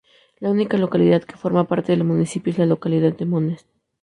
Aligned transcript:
La 0.39 0.49
única 0.49 0.79
localidad 0.79 1.21
que 1.21 1.35
forma 1.37 1.67
parte 1.67 1.91
del 1.91 2.03
municipio 2.03 2.49
es 2.51 2.57
la 2.57 2.65
localidad 2.65 3.15
de 3.15 3.25
Montes. 3.27 3.67